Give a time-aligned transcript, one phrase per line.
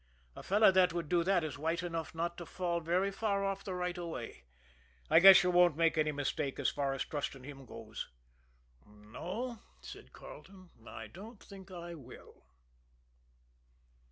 [0.35, 3.63] A fellow that would do that is white enough not to fall very far off
[3.63, 4.45] the right of way.
[5.11, 8.07] I guess you won't make any mistake as far as trusting him goes."
[8.83, 12.45] "No," said Carleton, "I don't think I will."